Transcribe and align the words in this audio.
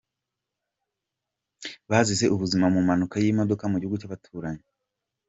basize 1.89 2.25
ubuzima 2.33 2.65
mu 2.73 2.79
mpanuka 2.85 3.15
y’imodoka 3.23 3.63
Mugihugu 3.71 3.99
Cyabaturanyi 4.01 4.65